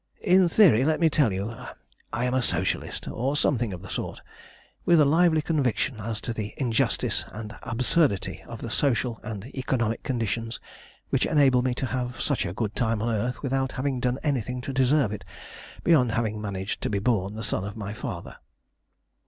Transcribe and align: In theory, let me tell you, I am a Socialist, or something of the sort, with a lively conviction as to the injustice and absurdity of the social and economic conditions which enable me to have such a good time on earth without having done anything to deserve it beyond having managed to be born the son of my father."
In 0.23 0.49
theory, 0.49 0.83
let 0.83 0.99
me 0.99 1.11
tell 1.11 1.31
you, 1.31 1.53
I 2.11 2.25
am 2.25 2.33
a 2.33 2.41
Socialist, 2.41 3.07
or 3.07 3.35
something 3.37 3.71
of 3.71 3.83
the 3.83 3.87
sort, 3.87 4.19
with 4.83 4.99
a 4.99 5.05
lively 5.05 5.43
conviction 5.43 5.99
as 5.99 6.19
to 6.21 6.33
the 6.33 6.55
injustice 6.57 7.23
and 7.27 7.55
absurdity 7.61 8.43
of 8.47 8.61
the 8.61 8.71
social 8.71 9.19
and 9.21 9.45
economic 9.55 10.01
conditions 10.01 10.59
which 11.11 11.27
enable 11.27 11.61
me 11.61 11.75
to 11.75 11.85
have 11.85 12.19
such 12.19 12.47
a 12.47 12.53
good 12.53 12.75
time 12.75 12.99
on 12.99 13.13
earth 13.13 13.43
without 13.43 13.73
having 13.73 13.99
done 13.99 14.17
anything 14.23 14.59
to 14.61 14.73
deserve 14.73 15.11
it 15.13 15.23
beyond 15.83 16.13
having 16.13 16.41
managed 16.41 16.81
to 16.81 16.89
be 16.89 16.97
born 16.97 17.35
the 17.35 17.43
son 17.43 17.63
of 17.63 17.77
my 17.77 17.93
father." 17.93 18.37